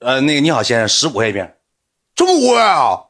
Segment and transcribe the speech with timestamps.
[0.00, 1.50] 呃，那个你好先生，十五块一瓶，
[2.14, 3.04] 这么贵啊？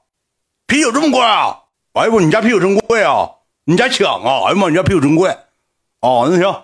[0.66, 1.64] 啤酒这么贵啊？
[1.92, 3.28] 哎呦，你家啤酒真贵啊！
[3.64, 4.46] 你家抢啊！
[4.46, 5.36] 哎呀妈，你家啤酒真贵。
[6.00, 6.62] 哦，那行，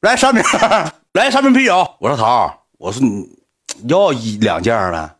[0.00, 0.42] 来三瓶，
[1.12, 1.94] 来三瓶啤酒。
[2.00, 3.28] 我说桃，我说你
[3.88, 5.16] 要一两件呗，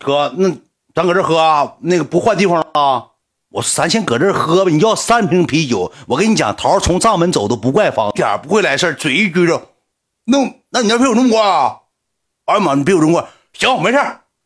[0.00, 0.48] 哥，那
[0.94, 3.06] 咱搁这喝啊，那个不换地方了啊？
[3.50, 4.70] 我说咱先搁这喝吧。
[4.70, 9.68] 你要三瓶啤酒，我跟你讲，桃从账门走都不怪方，一点不会来事，嘴一撅着，
[10.24, 10.38] 那
[10.70, 11.80] 那你家啤酒那么贵啊？
[12.46, 13.98] 哎呀妈，你啤酒这么贵，行，没事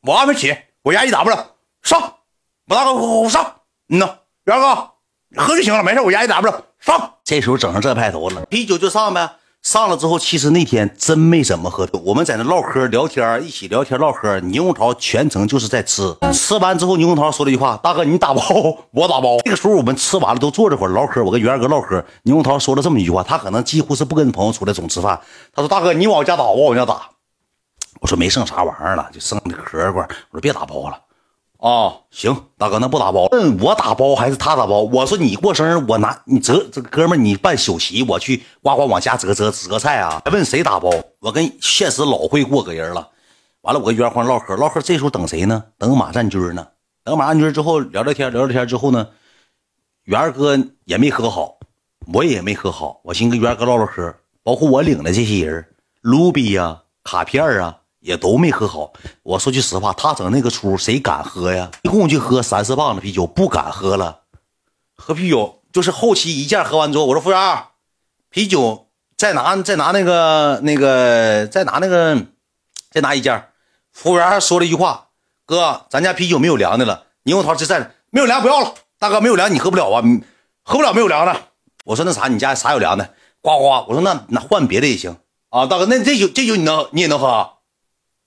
[0.03, 1.37] 我安排起，我压一 W
[1.83, 2.15] 上，
[2.69, 3.55] 我大哥我我上，
[3.89, 4.91] 嗯呐，元哥
[5.37, 7.15] 喝就行了，没事，我压一 W 上。
[7.25, 9.33] 这时候整上这派头了，啤酒就上呗。
[9.61, 14.39] 上了之后，其实那天真没怎么喝，我们在那唠嗑聊天，一起聊天唠嗑。
[14.41, 18.41] 猕猴桃全程就是在吃，吃完之后，猕猴桃说了一句话：“大哥，你打包，
[18.93, 21.23] 我打包。”这个时候我们吃完了，都坐这会儿唠嗑。
[21.25, 25.21] 我跟元哥唠嗑，猕猴桃说了这么一句话：他可能几乎是不跟朋友出来总吃饭。
[25.53, 27.09] 他说：“大哥，你往我家打，我往家打。”
[28.01, 31.01] 我说：“没剩啥玩意儿了，就剩那壳罐。”我说：“别打包了。”
[31.59, 33.27] 啊，行，大哥，那不打包？
[33.33, 34.83] 问我打包还是他打包？
[34.83, 40.23] 我说你过生日，我拿你折这哥们儿，你办酒席，我去呱呱往家折折折菜啊？
[40.25, 40.89] 还问谁打包？
[41.19, 43.09] 我跟现实老会过个人了。
[43.63, 45.65] 完了，我跟袁欢唠嗑唠嗑，这时候等谁呢？
[45.77, 46.65] 等马占军呢？
[47.03, 49.09] 等马占军之后聊聊天聊聊天之后呢，
[50.05, 51.59] 袁二哥也没喝好，
[52.15, 53.01] 我也没喝好。
[53.03, 55.67] 我寻思跟袁二哥唠唠嗑，包括我领的这些人，
[56.03, 57.78] 卢比呀、卡片啊。
[58.01, 58.93] 也都没喝好。
[59.23, 61.71] 我说句实话，他整那个出，谁敢喝呀？
[61.83, 64.21] 一共就喝三四磅的啤酒，不敢喝了。
[64.97, 67.65] 喝啤酒就是后期一件喝完之后，我说服务员，
[68.31, 72.17] 啤酒再拿再拿那个那个再拿那个
[72.91, 73.49] 再拿一件。
[73.93, 75.09] 服务员还说了一句话
[75.45, 80.03] ：“哥，咱家啤酒没有凉的了。”猕猴桃这在没有凉不要了，大哥没有凉你喝不了啊，
[80.63, 81.37] 喝不了没有凉的。
[81.85, 83.15] 我说那啥，你家啥有凉的？
[83.41, 85.17] 呱呱，我说那那换别的也行
[85.51, 87.58] 啊，大哥，那这酒这酒你能你也能喝？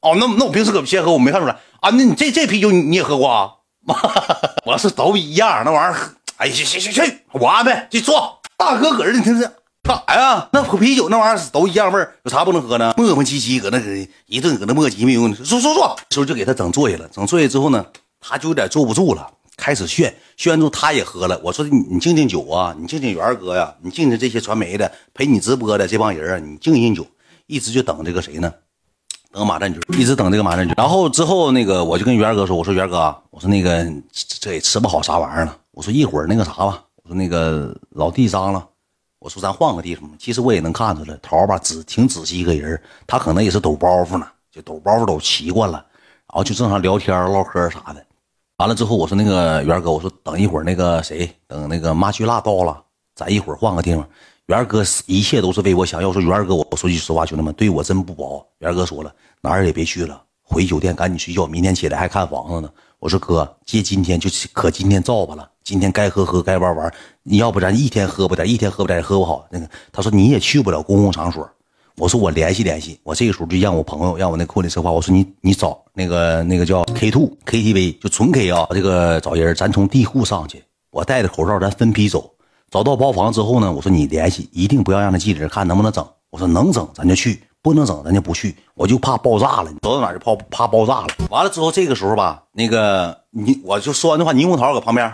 [0.01, 1.89] 哦，那那我平时可先喝，我没看出来啊。
[1.91, 3.51] 那你这这啤酒你也喝过啊？
[4.65, 8.39] 我是都一样，那玩意儿，哎，去去去去，我安排去坐。
[8.57, 9.51] 大哥搁这，你听这
[9.83, 10.49] 干啥呀？
[10.53, 12.93] 那啤酒那玩意儿都一样味儿，有啥不能喝呢？
[12.97, 13.79] 磨磨唧唧搁那
[14.27, 15.33] 一顿搁那磨叽没用。
[15.33, 17.07] 坐坐坐，时候就给他整坐下了。
[17.11, 17.83] 整坐下之后呢，
[18.19, 19.27] 他就有点坐不住了，
[19.57, 21.39] 开始炫炫完之后他也喝了。
[21.43, 27.05] 我说你你敬敬酒啊，你敬敬元哥呀，你敬敬这些传媒的陪你直播的这帮人啊，你敬敬酒，
[27.47, 28.51] 一直就等这个谁呢？
[29.31, 30.73] 等马占军，一直等这个马占军。
[30.77, 35.57] 然后之后那个，我就跟元哥说：“我说元哥，我说那个这也吃不好啥玩意儿了。
[35.71, 38.67] 我说一会儿那个啥吧，我说那个老地脏了，
[39.19, 40.09] 我说咱换个地方。
[40.19, 45.77] 其实我也能看出来，桃吧仔挺仔细一个人，他可能也是抖包袱呢，就抖包袱抖习惯了，
[46.27, 48.05] 然后就正常聊天唠嗑啥的。
[48.57, 52.83] 完了之后，我说那个元哥，我说等一会儿那个谁，等那个马巨辣到了，
[53.15, 54.05] 咱一会儿换个地方。”
[54.47, 56.11] 元哥一切都是为我想要。
[56.11, 58.45] 说元哥，我说句实话，兄弟们对我真不薄。
[58.59, 62.69] 元哥说了，哪儿也别去了，回酒店赶紧睡觉，明天起来还看房子呢。
[62.99, 66.93] 我说哥，借今天就可今天造吧了，今天该喝喝，该玩玩。
[67.23, 69.47] 你要不咱一天喝不点，一天喝不点，喝不好。
[69.49, 71.49] 那个他说你也去不了公共场所。
[71.97, 72.99] 我说我联系联系。
[73.03, 82.33] 我这个时候就让我朋友，让我那库里策划，我说你你找那个那个叫 K two KTV，就纯 K 啊，这个找人，咱从地库上去，我戴着口罩，咱分批走。
[82.71, 86.07] 找到包房之后呢，我说你联系，一定不要让那记者看能不能整。
[86.29, 88.55] 我说能整咱就去，不能整咱就不去。
[88.75, 91.07] 我就怕爆炸了，走到哪就怕怕爆炸了。
[91.29, 95.13] 完了之后，这个时候吧，那个你我就说完这话，猕猴桃搁旁边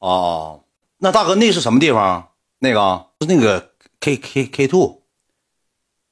[0.00, 0.60] 哦，
[0.98, 2.28] 那大哥那是什么地方？
[2.58, 3.70] 那个是那个
[4.00, 5.00] K K K two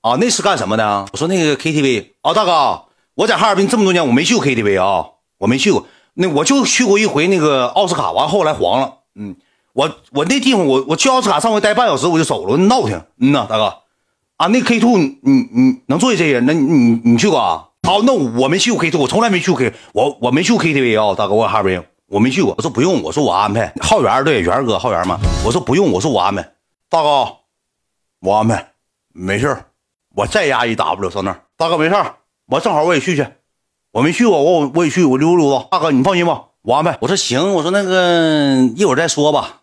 [0.00, 1.06] 啊，那是干什么的？
[1.12, 2.84] 我说那个 KTV 啊，大哥，
[3.16, 5.86] 我在哈尔滨这么多年，我没去过 KTV 啊，我没去过。
[6.14, 9.36] 那我就去过一回那个奥斯卡，完后来黄了，嗯。
[9.76, 12.96] 我我那地方我我去奥斯卡上回待半小时我就走了，闹挺。
[13.20, 13.74] 嗯呐，大哥，
[14.38, 16.46] 啊那 K two 你你能坐下这些人？
[16.46, 17.68] 那你你去过啊？
[17.82, 22.54] 好，那我没去过 K two，我从来没去过 K，我我没去过 KTV 啊，大哥，我哈尔滨我没去过。
[22.56, 23.70] 我说不用，我说我安排。
[23.82, 25.18] 浩源对，源哥，浩源嘛。
[25.44, 26.42] 我说不用，我说我安排。
[26.88, 27.36] 大哥，
[28.20, 28.72] 我安排，
[29.12, 29.54] 没事
[30.14, 31.42] 我再压一 W 上那儿。
[31.58, 31.94] 大哥没事
[32.46, 33.26] 我正好我也去去，
[33.92, 35.66] 我没去过，我我也去，我溜达溜达。
[35.70, 36.96] 大哥你放心吧，我安排。
[37.02, 39.62] 我说行，我说那个一会儿再说吧。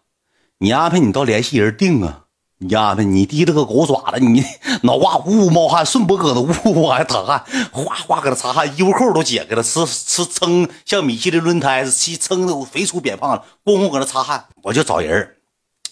[0.63, 2.24] 你安排你到联系人定啊！
[2.60, 4.42] 你安排你提了个狗爪子，你
[4.83, 7.44] 脑瓜呜呜冒汗，顺脖搁那呜呜往下淌汗，
[7.74, 14.45] 哗哗搁那擦汗，衣服扣都解开了，吃吃撑像米其林轮胎似的，撑的肥粗扁胖的，咣咣搁那擦汗。
[14.62, 15.36] 我就找人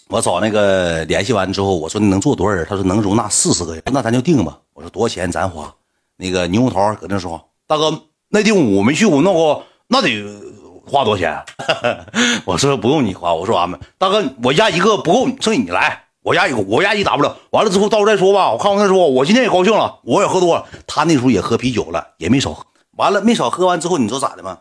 [0.07, 2.65] 我找那个联系完之后，我说你能坐多少人？
[2.69, 4.57] 他说能容纳四十个人，那咱就定吧。
[4.73, 5.69] 我说多少钱咱花？
[6.15, 10.09] 那个猕猴桃搁那说，大哥，那地方我没去过，那个那得。
[10.91, 11.43] 花多少钱？
[12.45, 13.79] 我说不用你花，我说俺们。
[13.97, 16.03] 大哥，我压一个不够，剩下你来。
[16.21, 17.35] 我压一个，我压一 W。
[17.51, 18.51] 完了之后到时候再说吧。
[18.51, 19.07] 我看完再说。
[19.07, 20.67] 我今天也高兴了，我也喝多了。
[20.85, 22.65] 他那时候也喝啤酒了，也没少喝。
[22.97, 24.59] 完了没少喝完之后，你知道咋的吗？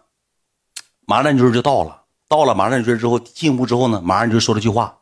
[1.05, 4.99] 麻烂军就到了，到了麻烂军之后进屋之后呢，麻烂军说了句话：“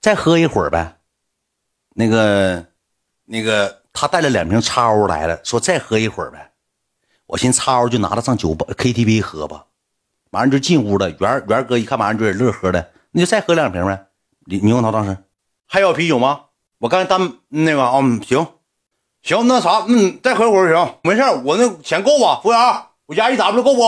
[0.00, 0.96] 再喝一会儿呗。”
[1.94, 2.64] 那个，
[3.26, 6.52] 那个他带了两瓶叉 O 来了，说再喝一会儿呗。
[7.26, 9.66] 我寻思叉 O 就拿着上酒吧 KTV 喝吧。
[10.34, 14.06] 马上就进屋了，元元哥一看马上就乐呵的，那就再喝两瓶呗。
[14.46, 15.16] 李猕猴桃当时
[15.64, 16.40] 还要啤酒吗？
[16.80, 18.44] 我刚才单那个啊，行
[19.22, 22.40] 行，那啥，嗯，再喝一会儿行，没事我那钱够吧？
[22.42, 22.60] 服务员，
[23.06, 23.82] 我加一 W 够不？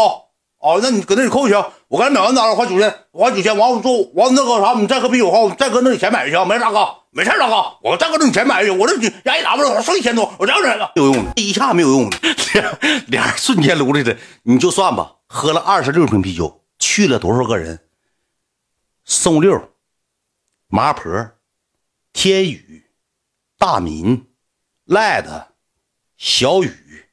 [0.60, 1.54] 哦，那你搁那里扣去，
[1.88, 8.94] 我刚才秒完单了，花九千，花九千，完我说完那个啥，你再喝啤酒哈，再搁那里钱买去，没事大哥，没事大哥，我再搁那里钱买去，我这
[9.24, 12.16] 压一 W 剩一千多，我这样子没有用的，一下没有用的，
[13.08, 15.15] 俩瞬间撸来的，你就算吧。
[15.26, 17.80] 喝了二十六瓶啤酒，去了多少个人？
[19.04, 19.70] 宋六、
[20.68, 21.30] 麻婆、
[22.12, 22.84] 天宇、
[23.58, 24.26] 大民、
[24.84, 25.46] 赖子、
[26.16, 27.06] 小雨、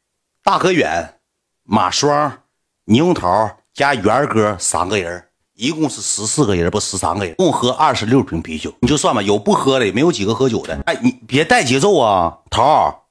[0.43, 1.19] 大河远、
[1.63, 2.43] 马双、
[2.85, 8.73] 猕猴桃加元哥三个人，一共是十四个人，不十三个人，共喝二十六瓶啤酒。
[8.81, 10.79] 你就算吧，有不喝的，也没有几个喝酒的。
[10.85, 13.07] 哎，你别带节奏啊，桃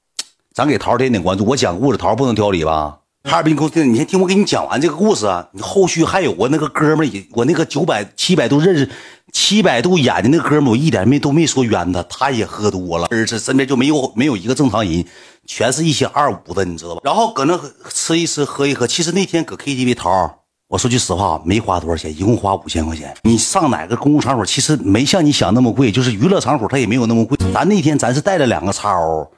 [0.52, 1.44] 咱给桃点点关注。
[1.44, 3.00] 我讲故事，桃不能挑理吧？
[3.24, 5.48] 哈尔滨公司，你先听我给你讲完这个故事啊！
[5.52, 8.90] 你后续还有我那个哥们儿，我那个九百七百度认识，
[9.32, 15.04] 七百度眼的那哥们儿，我一点没都没说冤他，他也喝多了，而是身边就没有没有一个正常人，
[15.46, 17.00] 全是一些二五的，你知道吧？
[17.04, 17.58] 然后搁那
[17.90, 18.88] 吃一吃，喝一喝。
[18.88, 23.14] 其实那天搁 KTV 桃，我说句实话，没花多少钱，一共花五千块钱。
[23.22, 27.38] 你上哪个公共场所，其实没像你想那么贵，就是娱乐场所，它也没有那么贵。
[27.54, 29.30] 咱那天咱是带了两个叉 O。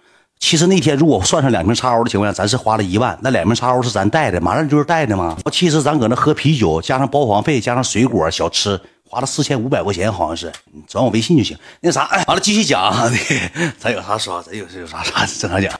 [0.46, 3.18] 其实那天如果算上两瓶叉 O 的情况下，咱是花了一万。
[3.22, 5.34] 那两瓶叉 O 是咱带的，马上就是带的嘛。
[5.50, 10.52] 其实咱搁那喝啤酒，加上包房费，加上水果小吃，花了四千五百块钱，好像是。
[10.70, 11.56] 你转我微信就行。
[11.80, 12.94] 那啥，哎完了继续讲。
[13.78, 15.72] 咱有啥说，咱有有啥啥正常讲。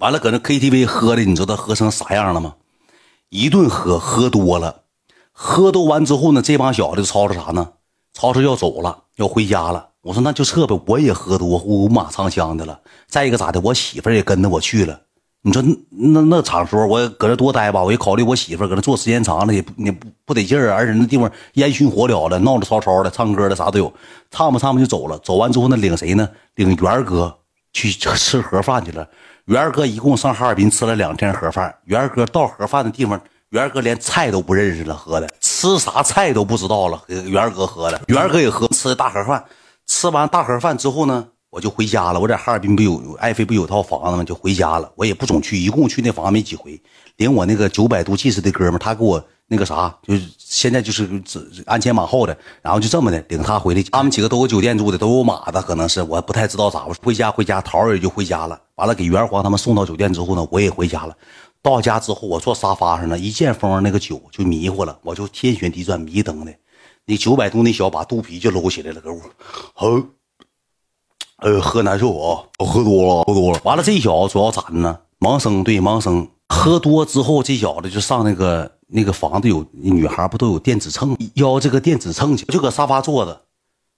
[0.00, 2.56] 完了搁那 KTV 喝的，你知道喝成啥样了吗？
[3.30, 4.82] 一顿喝，喝多了，
[5.32, 7.70] 喝多完之后呢，这帮小子吵吵啥呢？
[8.12, 9.86] 吵吵要走了，要回家了。
[10.02, 12.80] 我说那就撤呗，我也喝多五马长枪的了。
[13.06, 14.98] 再一个咋的，我媳妇也跟着我去了。
[15.42, 23.92] 你说那那场所，我搁这多待吧，我一考虑我媳妇搁那坐时间长了也也不不得劲儿，而且那地方烟熏火燎的，闹得吵吵的，唱歌的啥都有。
[24.30, 26.28] 唱吧唱吧就走了，走完之后那领谁呢？
[26.56, 27.34] 领元哥
[27.72, 29.06] 去 吃盒饭去了。
[29.46, 31.74] 元哥一共上哈尔滨吃了两天盒饭。
[31.84, 33.18] 元哥到盒饭的地方，
[33.50, 37.02] 元哥连菜都不认识了，喝的吃啥菜都不知道了。
[37.08, 39.42] 元哥喝的，元哥也喝吃的大盒饭。
[40.00, 42.18] 吃完大盒饭之后呢，我就回家了。
[42.18, 44.24] 我在哈尔滨不有爱妃不有套房子吗？
[44.24, 44.90] 就回家了。
[44.96, 46.80] 我也不总去，一共去那房子没几回。
[47.16, 51.06] 领我那个九百度近视的哥们他给我那个啥，就是现在就是
[51.66, 53.82] 鞍前马后的，然后就这么的领他回来。
[53.92, 57.00] 他们几个都有酒店住的，都有马子，可能是我不太知道咋回事。
[57.02, 58.58] 回家回家，桃儿也就回家了。
[58.76, 61.14] 完了给元皇他们送到酒店之后呢，我也回家了。
[61.60, 66.50] 到家之后，我坐沙发上呢，一见风那个酒就迷糊了，我就天旋地转，迷瞪的。
[67.06, 69.20] 那九百度那小把肚皮就搂起来了，搁屋，
[69.74, 69.86] 好，
[71.38, 73.60] 呃，喝难受啊，我喝多了，喝多了。
[73.64, 74.98] 完了，这小子主要咋的呢？
[75.18, 83.42] 盲生对盲生，喝多之后，这小子就上那个那个房子有女孩不都有电子秤，要这个电子秤去，就搁沙发坐着。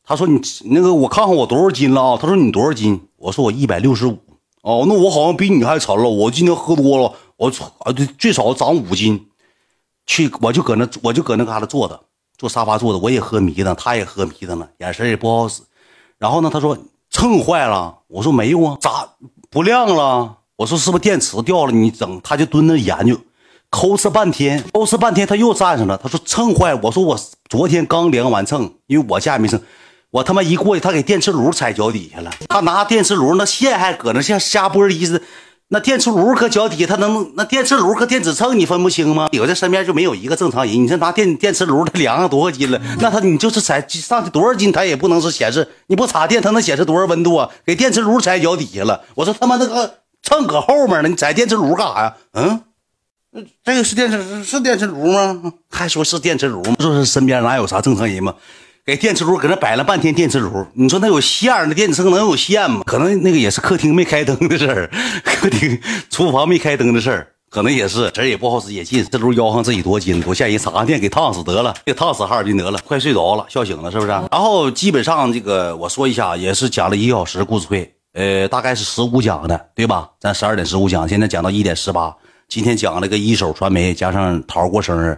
[0.05, 4.19] 他说：“你那个，我看看我多少斤了啊？”他说：“你多少斤？”我说：“我一百六十五。”
[4.63, 6.09] 哦，那我好像比你还沉了。
[6.09, 9.29] 我今天喝多了，我啊，最少长五斤。
[10.07, 12.01] 去，我就搁那，我就搁那嘎达坐着。
[12.43, 15.63] 坐沙发坐的，我也喝迷瞪，他也喝迷瞪了，眼神也不好使。
[16.19, 16.77] 然后呢，他说
[17.09, 19.09] 秤坏了，我说没有啊，咋
[19.49, 20.39] 不亮了？
[20.57, 21.71] 我说是不是电池掉了？
[21.71, 23.17] 你整，他就蹲那研究，
[23.71, 25.97] 抠哧半天，抠哧半天，他又站上了。
[25.97, 27.17] 他说秤坏，我说我
[27.49, 29.63] 昨天刚量完秤，因为我家也没秤，
[30.11, 35.25] 我他妈一过去，他给电磁炉踩脚底下了，他拿电磁炉那线还搁那像瞎玻璃似的。
[35.73, 39.31] 那电磁炉搁脚底，它能那电磁炉和电子秤你分不清吗？
[39.33, 40.75] 有这身边就没有一个正常人。
[40.75, 42.79] 你这拿电电磁炉，它量上多少斤了？
[43.01, 45.67] 那它你就是踩上去多少斤，它也不能是显示。
[45.87, 47.49] 你不插电，它能显示多少温度啊？
[47.65, 49.01] 给电磁炉踩脚底下了。
[49.15, 52.17] 我说他妈那个秤搁后面呢，你踩电磁炉干啥呀？
[52.35, 52.61] 嗯，
[53.65, 55.55] 这个是电磁是电磁炉吗？
[55.71, 56.77] 还说是电磁炉吗？
[56.81, 58.35] 说是身边哪有啥正常人吗？
[58.85, 62.83] 给电磁炉搁那摆了半天，电磁炉，你说那有线，那电子秤能有线吗？
[62.85, 64.91] 可能那个也是客厅没开灯的事儿，
[65.23, 69.07] 客厅、厨房没开灯的事儿，可能也是，这也不好使，也近。
[69.09, 74.09] 这炉腰上自己多金，多吓人，插上电给烫死得了，给烫死哈尔滨得了，快睡着了，笑醒了是不是？
[74.09, 80.11] 然后基本上这个我说一下，也是讲了一个小时故事会，呃，大概是十五讲的，对吧？
[80.19, 82.13] 咱十二点十五讲，现在讲到一点十八，
[82.49, 85.17] 今天讲了个一手传媒加上桃过生日。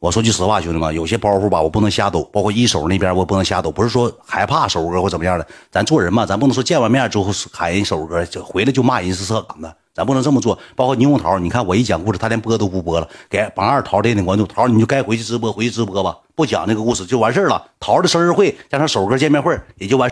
[0.00, 9.68] 我说句实话，兄弟们，有些包袱吧，我不能瞎抖，包括一手那边我不能瞎抖，不是说害怕手哥或怎么样的，咱做人嘛，咱不能说见完面之后喊人手哥，就回来就骂人是色杆子。
[9.92, 10.56] 咱不能这么做。
[10.76, 14.46] 包括猕猴桃，你看我一讲故事，他连播都不播了，给榜二桃点点关注。
[14.46, 17.60] 桃你就该回去直播，回去直播吧，不讲那个故事就完事了。
[17.80, 20.08] 桃的生日会加上首哥见面会也就完。